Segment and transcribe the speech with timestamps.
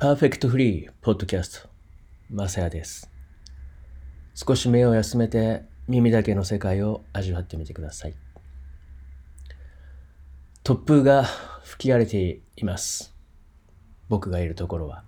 [0.00, 1.68] パーフェクトフリーポッドキャスト、
[2.30, 3.10] マサヤです。
[4.34, 8.14] 少し目を休めて耳だけの世界を味わってみてください。
[10.64, 11.24] 突風が
[11.64, 13.14] 吹き荒れています。
[14.08, 15.04] 僕がいるところは。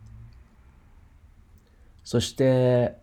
[2.04, 2.98] そして、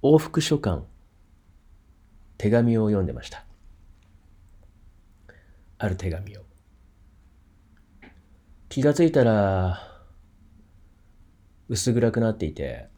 [0.00, 0.82] 往復書簡、
[2.38, 3.44] 手紙を読んでました。
[5.78, 6.45] ある手紙を。
[8.76, 9.80] 気がついたら、
[11.70, 12.88] 薄暗くなっていて、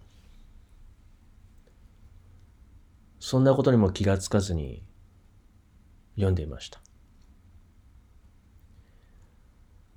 [3.20, 4.83] そんなことにも気がつかずに
[6.17, 6.80] 読んでいました。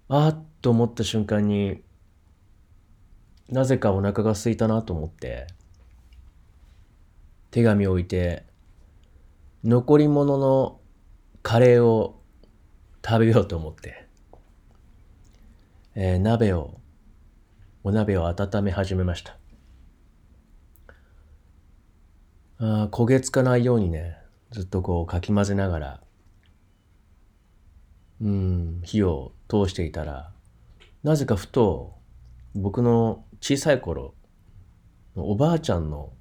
[0.09, 1.81] あーっと思った瞬間に
[3.49, 5.47] なぜかお腹が空いたなと思って
[7.49, 8.43] 手紙を置いて
[9.63, 10.79] 残り物の
[11.41, 12.21] カレーを
[13.03, 14.10] 食べようと思って、
[15.93, 16.79] えー鍋を
[17.83, 19.37] お鍋を温め始めました。
[22.59, 24.15] あ焦げつかないようにね
[24.51, 26.01] ずっとこうかき混ぜながら
[28.21, 30.31] うん火を通していたら
[31.03, 31.95] なぜかふと
[32.53, 34.13] 僕の小さい頃
[35.15, 36.13] おばあちゃんの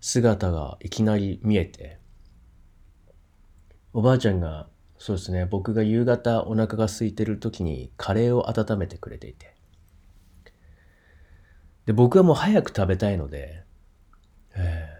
[0.00, 1.98] 姿がいきなり見えて
[3.94, 4.68] おばあちゃんが
[4.98, 5.46] そうですね。
[5.46, 9.54] 僕が夕方お腹が空いてる時にカレーを温めてくれていて。
[11.86, 13.62] で僕はもう早く食べたいので、
[14.54, 14.98] えー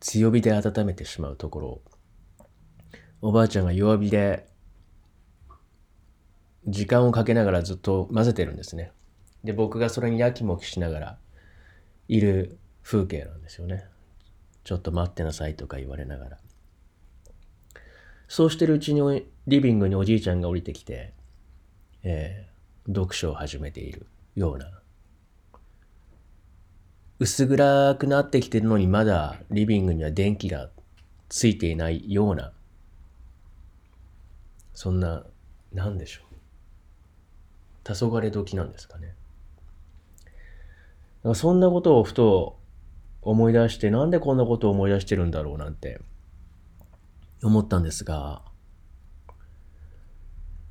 [0.00, 1.80] 強火で温めてしまうところ
[3.20, 4.46] おばあちゃんが弱火で
[6.66, 8.92] 時間をかけながらずっと混ぜてるんですね。
[9.42, 11.18] で僕がそれにやきもきしながら
[12.08, 13.86] いる風景なんですよね。
[14.64, 16.38] ちょっと待ってなさいとか言われながら。
[18.28, 21.12] そうしてるうちにリビングにおじいちゃんが降りてきて、
[22.02, 22.48] えー
[22.88, 24.70] 読書を始めているような。
[27.18, 30.70] 薄暗くなってきてるのにまだリビングには電気が
[31.28, 32.52] ついていないような。
[34.72, 35.24] そんな
[35.72, 36.34] なんでしょう。
[37.84, 39.14] 黄昏時なんですかね。
[41.34, 42.58] そんなことをふと
[43.20, 46.00] 思い出してなんでこんなことを思い出してるんだろうなんて。
[47.42, 48.42] 思ったんですが、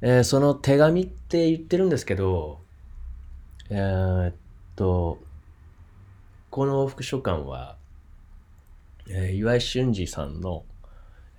[0.01, 2.59] えーその手紙って言ってるんですけど
[3.69, 4.33] えーっ
[4.75, 5.19] と
[6.49, 7.77] この副書簡は、
[9.09, 10.65] えー岩井俊二さんの、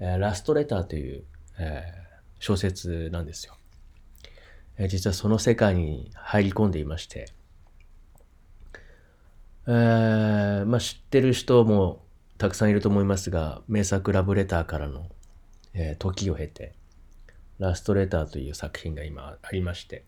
[0.00, 1.24] えーラストレターという、
[1.58, 2.08] えー
[2.40, 3.56] 小説なんですよ。
[4.76, 7.32] えー実はその世界に入り込んでいまして、
[9.66, 12.02] えーまあ、知ってる人も
[12.38, 15.08] たくさんいると思いますが、名作ラブレターからの、
[15.80, 16.72] えー時を経て、
[17.58, 20.04] ラストレターという作品が今ありまして、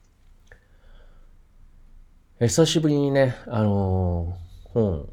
[2.41, 5.08] 久しぶりにね、あのー本、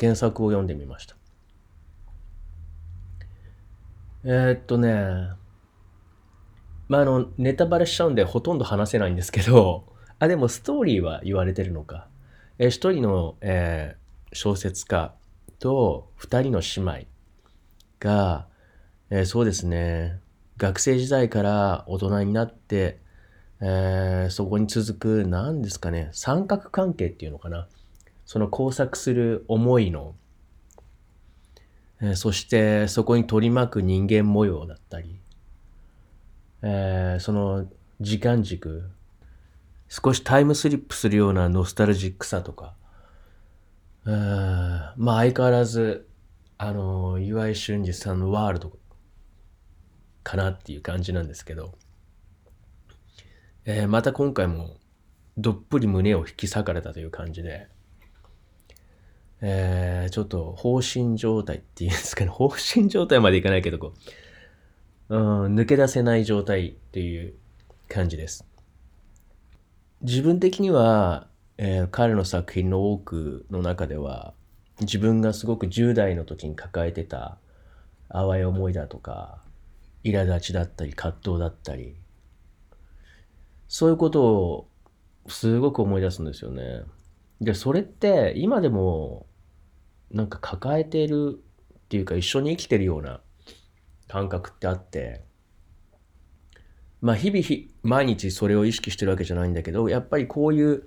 [0.00, 1.14] 原作を読んでみました。
[4.24, 5.30] えーっとね、
[6.88, 12.08] まあ、あの、ネタバレしちゃうんでほとんど話せないんですけど、 あ、でもストーリーは言われてるのか。
[12.58, 14.04] えー一人の、えー
[14.36, 15.14] 小説家
[15.60, 17.06] と二人の姉妹
[18.00, 18.48] が、
[19.10, 20.20] えーそうですね、
[20.56, 22.98] 学生時代から大人になって、
[23.60, 27.68] えーそこに続く、何ですかね、三角関係っていうのかな。
[28.26, 30.14] その交錯する思いの、
[32.00, 35.18] えーそしてそこに取り巻く人間模様だったり、
[36.62, 37.66] えーその
[38.00, 38.84] 時間軸、
[39.88, 42.74] 少しタイムスリップするようなノスタルジックさとか、
[44.06, 44.10] え
[44.96, 46.08] まあ相変わらず、
[46.58, 48.72] あの、岩井俊二さんのワールド
[50.24, 51.74] かなっていう感じなんですけど、
[53.66, 54.76] えーまた今回も
[55.36, 57.68] どっぷり胸を引き裂かれたという感じで、
[59.40, 63.92] えーちょっと放心状態っていうんですかね、 放心状態までいかないけど、こ
[65.10, 67.34] う、うん、抜け出せない状態っていう
[67.88, 68.46] 感じです。
[70.00, 71.28] 自分的には、
[71.58, 74.34] えー彼の作品の多くの中では、
[74.80, 77.38] 自分がすごく10代の時に抱えてた
[78.08, 79.44] 淡い思いだとか、
[80.04, 81.96] 苛立ちだったり、葛藤だったり、
[83.68, 84.68] そういうことを
[85.28, 86.82] すごく思い出すんですよね。
[87.40, 89.26] で、それって今でも
[90.10, 91.42] なんか抱えている
[91.74, 93.20] っていうか一緒に生きてるような
[94.06, 95.24] 感覚ってあって、
[97.00, 97.44] まあ日々
[97.82, 100.84] 毎日それを意識してるわけじゃないんだけど、やっぱりこういう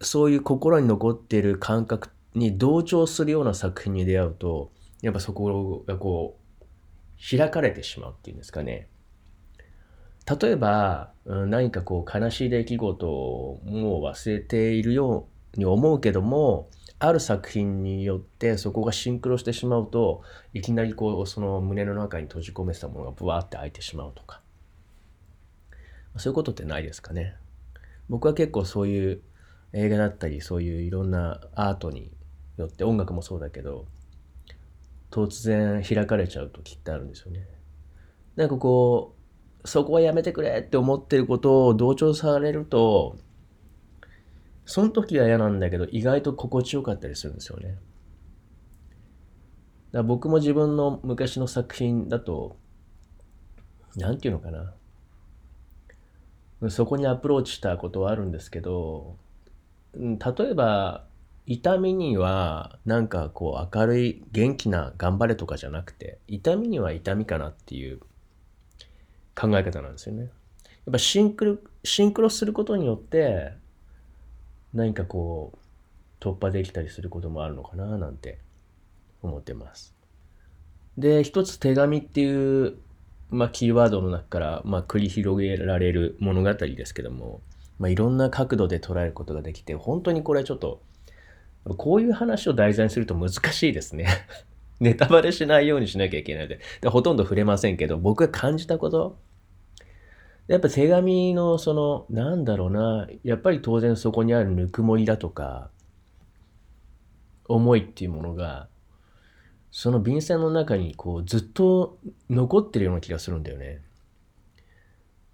[0.00, 6.45] そういう心に残っている感覚に同調するような作品に出会うと、やっぱそこがこう
[7.18, 8.88] 開かれてしまうっていうんですかね。
[10.40, 16.68] 例えば、何かこう悲しい出来事をもう忘れているように思うけども
[16.98, 20.22] ある作品によってそこがシンクロしてしまうと
[20.54, 24.40] いきなりこうその胸の中に閉じ込めてたものがブワーって開いてしまうとか
[26.16, 27.36] そういうことってないですかね
[28.08, 29.20] 僕は結構そういう
[29.72, 32.10] 映画だったりそういういろんなアートに
[32.56, 33.86] よって音楽もそうだけど
[35.16, 37.48] 突然開かれちゃう時ってあるんですよね。
[38.36, 39.14] なんかこ
[39.64, 43.16] うそこはやめてくれって思ってることを同調されると
[44.66, 47.78] その時は嫌なんだけど意外と心地よかったりするんですよね。
[49.92, 52.58] だ僕も自分の昔の作品だと
[53.96, 54.74] なんていうのかな。
[56.68, 59.16] そこにアプローチしたことはあるんですけど
[59.94, 60.18] 例
[60.50, 61.06] えば
[61.46, 68.00] 痛みにはなんかこう明るい元気な頑張れとかじゃなくて痛みには痛みかなっていう
[69.36, 70.22] 考え方なんですよね。
[70.24, 70.28] や
[70.90, 73.52] っぱシンクロシンクロすることによって
[74.74, 75.58] 何かこう
[76.20, 78.38] 突破できたりすることもあるのかななんて
[79.22, 79.94] 思ってます。
[80.98, 82.78] で一つ手紙っていう、
[83.30, 87.42] まあ、キーワードの中から、まあ、繰り広げられる物語ですけども、
[87.78, 90.80] まあ、いろんな角度で捉えることができて本当にこれちょっと
[91.74, 94.06] こういう話を題材にすると難しいですね。
[94.78, 99.18] ネタバレしないようにしなきゃいけないのででほとんど触れませんけど僕が感じたこと
[100.48, 105.70] やっぱ手紙のそのなんだろうなやっぱり当然そこにあるぬくもりだとか
[107.48, 108.68] 思いっていうものが
[109.70, 111.98] その便箋の中にこうずっと
[112.28, 113.80] 残ってるような気がするんだよね。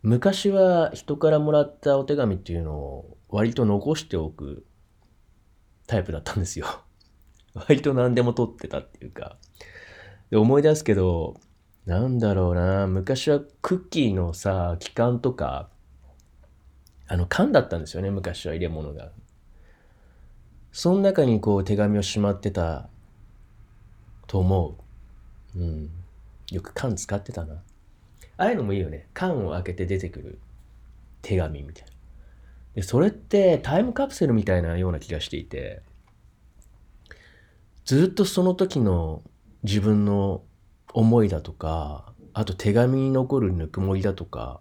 [0.03, 4.67] 昔は人からもらったお手紙っていうのを割と残しておく
[5.93, 6.67] タイプだったんですよ。
[7.55, 9.37] 割と何でも取ってたっていうか。
[10.31, 11.39] で思い出すけど、
[11.85, 15.69] なんだろうな、昔はクッキーのさ、期間とか、
[17.09, 19.11] あの缶だったんですよね、昔は入れ物が。
[20.73, 22.89] その中にこう手紙をしまってた
[24.27, 24.77] と思
[25.55, 25.59] う。
[25.59, 25.91] うん。
[26.51, 27.57] よく缶使ってたな。
[28.39, 29.09] ああいうのもいいよね。
[29.13, 30.39] 缶を開けて出てくる
[31.21, 31.92] 手紙みたいな。
[32.75, 35.83] で、それってタイムカプセルみたいなような気がしていて、
[37.85, 39.23] ずっとその時の
[39.63, 40.43] 自分の
[40.93, 44.61] 思いだとか、あと手紙に残るぬくもりだとか、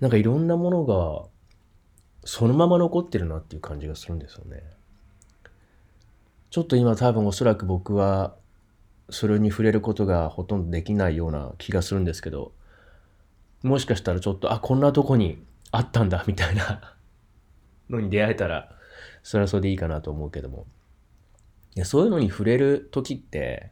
[0.00, 1.28] なんかいろんなものが
[2.24, 4.62] そのまま残ってるなっていう感じがするんですよね。
[6.50, 8.34] ちょっと今多分おそらく僕は
[9.08, 12.52] それに触れることがほとんどできないような気がするんですけど、
[13.62, 16.96] もしかしたらちょっと、あ、こんなとこにあったんだみたいな
[17.90, 18.74] のに出会えたら、
[19.22, 20.66] それはそれでいいかなと思うけども。
[21.76, 23.70] いやそういうのに触れる時って、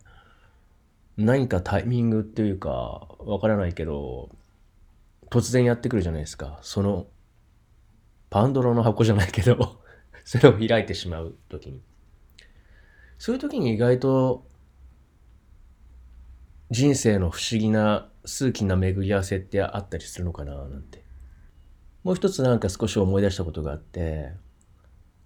[1.16, 4.30] 何かタイミングっていうか、わからないけど、
[5.30, 6.58] 突然やってくるじゃないですか。
[6.62, 7.06] その、
[8.30, 9.80] パンドラの箱じゃないけど、
[10.24, 11.82] それを開いてしまう時に。
[13.18, 14.46] そういう時に意外と、
[16.70, 21.02] 人生の不思議な数奇な巡り合わせってあったりするのかななんて。
[22.04, 24.32] もう一つなんか少し思い出したことがあって、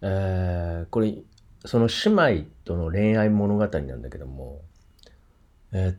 [0.00, 1.16] えーこれ、
[1.64, 4.62] その姉妹との恋愛物語なんだけども、
[5.72, 5.96] えー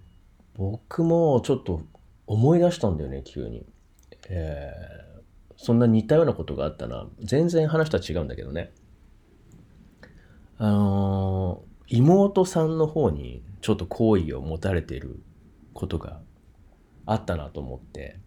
[0.56, 1.82] 僕もちょっと
[2.28, 3.66] 思い出したんだよね、急に。
[4.30, 5.04] えー
[5.56, 7.08] そんな似たようなことがあったな。
[7.24, 8.72] 全然話とは違うんだけどね。
[10.58, 15.22] あのー妹さんの方にちょっと好意を持たれている
[15.74, 16.22] ことが
[17.06, 18.20] あったなと思って、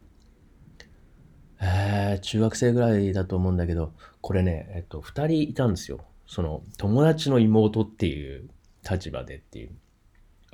[1.61, 6.01] えー中学生ぐらいだと思うんだけど、これね、えっと、二人いたんですよ。
[6.27, 8.49] その、友達の妹っていう
[8.89, 9.71] 立場でっていう。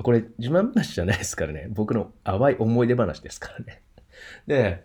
[0.02, 1.68] これ、自慢話じゃないですからね。
[1.71, 3.82] 僕の淡い思い出話ですからね。
[4.47, 4.85] で、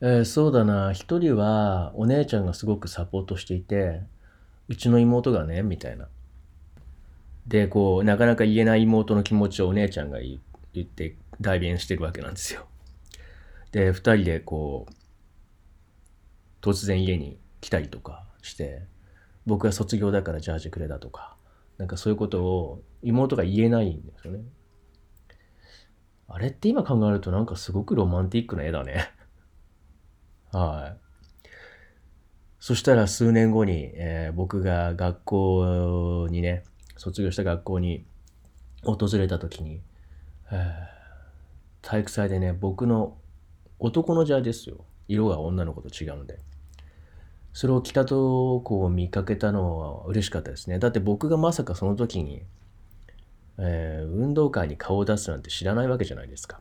[0.00, 4.02] えーそうだな、一人はお姉ちゃんがすごくサポートしていて、
[4.68, 6.08] うちの妹がね、みたいな。
[7.46, 10.38] で、こう、なかなか言えない妹の気持ちをお姉ちゃんが言
[10.80, 12.66] って代弁してるわけなんですよ。
[13.72, 14.92] で、二人でこう、
[16.60, 18.82] 突然家に来たりとかして、
[19.46, 21.36] 僕が卒業だからジャージくれだとか、
[21.78, 24.44] なんかそういうことを妹が言えないんですよね。
[26.28, 29.10] あれって今考えるとなんかすごくロマンティックな絵だね。
[30.52, 31.50] はい。
[32.60, 36.64] そしたら数年後に、えー僕が学校にね、
[36.96, 38.04] 卒業した学校に
[38.82, 39.80] 訪れた時に、
[40.50, 40.98] えー
[41.80, 43.16] 体育祭でね、僕の
[43.78, 44.84] 男のジャージですよ。
[45.08, 46.38] 色が女の子と違うんで。
[47.52, 50.78] それを着たとこを見かけたのは嬉しかったですね。
[50.78, 52.42] だって僕がまさかその時に、
[53.58, 56.60] えー運動会に顔を出すなんて知らないわけじゃないですか。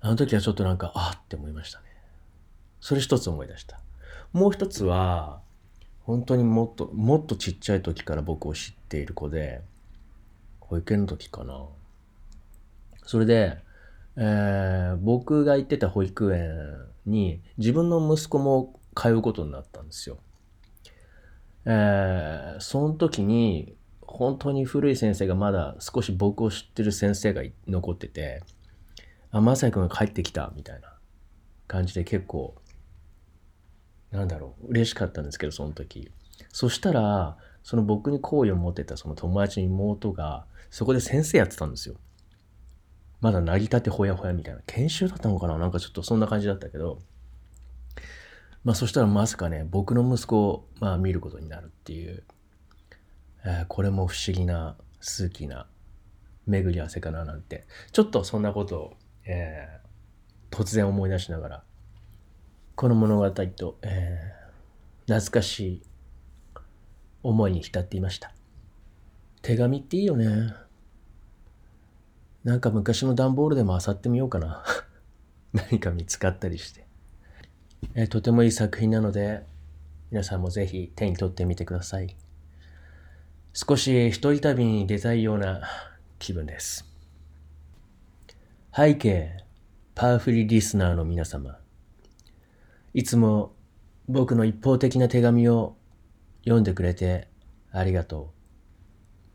[0.00, 1.86] あの時はちょっとなんか、あって思いましたね。
[2.80, 3.80] それ一つ思い出した。
[4.34, 5.40] もう一つは、
[6.02, 9.62] 本当にもっと、もっとちっちゃい時から僕を知っている子で、
[10.60, 11.64] 保育園の時かな。
[13.04, 13.58] それで、
[14.16, 20.18] えー、僕が行ってた保育園に自分の息子も通うことになったんですよ。
[21.66, 28.42] えー、その時に本当に古い先生がまだ少し僕を知ってる先生が残ってて、
[29.32, 30.94] あ、まさやくんが帰ってきたみたいな
[31.66, 32.54] 感じで結構、
[34.12, 36.12] なんだろう、嬉しかったんですけど、その時。
[36.50, 41.96] そしたら、その僕に好意を持ってたその友達の妹が、そこで先生やってたんですよ。
[43.24, 44.60] まだ成り立てほやほやみたいな。
[44.66, 45.56] 研修だったのかな？
[45.56, 46.98] なんかちょっとそんな感じだったけど。
[48.64, 52.22] まあそしたらまさかね、僕の息子を、まあ、見ることになるっていう、
[53.46, 55.66] えー、これも不思議な、数奇な
[56.46, 61.64] 巡り合わせかななんて、ちょっとそんなことを、えー、突然思い出しながら、
[62.74, 65.82] この物語と、えー、懐かしい
[67.22, 68.34] 思いに浸っていました。
[69.40, 70.52] 手紙っていいよね。
[72.44, 74.62] なんか昔の段ボールでも漁ってみようかな。
[75.52, 76.86] 何か見つかったりして。
[77.94, 79.44] えとてもいい作品なので、
[80.10, 82.16] 皆さんもぜひ手に取ってみてください。
[83.54, 85.62] 少し一人旅に出たいような
[86.18, 86.84] 気分です。
[88.76, 89.44] 背景、
[89.94, 91.58] パワフリーリスナーの皆様。
[92.92, 93.54] いつも
[94.06, 95.76] 僕の一方的な手紙を
[96.44, 97.28] 読んでくれて
[97.70, 98.28] ありがとう。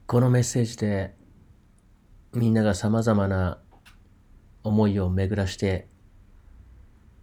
[0.06, 1.16] このメッセージで
[2.32, 3.58] みんなが様々な
[4.64, 5.88] 思いを巡らして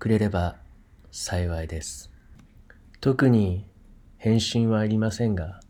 [0.01, 0.57] くれれば
[1.13, 2.11] 幸いです。
[3.01, 3.71] 特に
[4.19, 5.61] 返信はありませんが、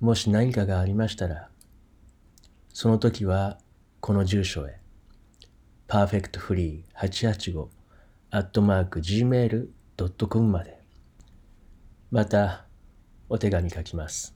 [0.00, 1.50] もし何かがありましたら、
[2.72, 3.58] その時は
[4.00, 4.80] この住所へ、
[5.86, 7.68] perfectfree885
[8.30, 10.80] アットマーク gmail.com まで、
[12.10, 12.64] また
[13.28, 14.34] お手紙書きます。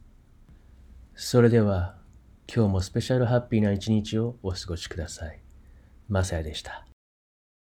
[1.15, 2.02] それでは、
[2.47, 5.41] 今日もスペシャルハッピーな一日をお過ごしください。
[6.09, 6.87] マサヤでした。